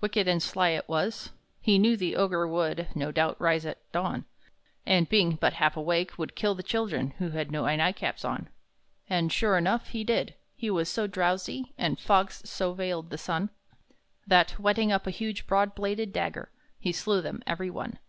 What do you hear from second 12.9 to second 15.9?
the sun, That, whetting up a huge, broad